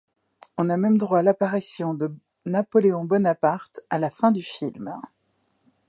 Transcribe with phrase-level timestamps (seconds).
[0.57, 2.11] On a même droit à l'apparition de
[2.47, 4.95] Napoléon Bonaparte à la fin du film.